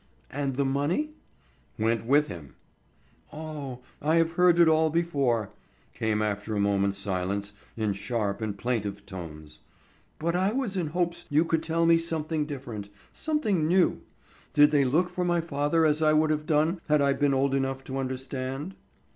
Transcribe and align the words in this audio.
"And 0.31 0.55
the 0.55 0.65
money?" 0.65 1.11
"Went 1.77 2.07
with 2.07 2.27
him." 2.27 2.55
"Oh, 3.31 3.81
I 4.01 4.15
have 4.15 4.31
heard 4.31 4.57
it 4.57 4.67
all 4.67 4.89
before," 4.89 5.51
came 5.93 6.23
after 6.23 6.55
a 6.55 6.59
moment's 6.59 6.97
silence, 6.97 7.53
in 7.77 7.93
sharp 7.93 8.41
and 8.41 8.57
plaintive 8.57 9.05
tones. 9.05 9.61
"But 10.17 10.35
I 10.35 10.53
was 10.53 10.75
in 10.75 10.87
hopes 10.87 11.25
you 11.29 11.45
could 11.45 11.61
tell 11.61 11.85
me 11.85 11.99
something 11.99 12.47
different, 12.47 12.89
something 13.13 13.67
new. 13.67 14.01
Did 14.55 14.71
they 14.71 14.85
look 14.85 15.07
for 15.07 15.23
my 15.23 15.39
father 15.39 15.85
as 15.85 16.01
I 16.01 16.13
would 16.13 16.31
have 16.31 16.47
done 16.47 16.81
had 16.89 16.99
I 16.99 17.13
been 17.13 17.35
old 17.35 17.53
enough 17.53 17.83
to 17.83 17.99
understand?" 17.99 18.73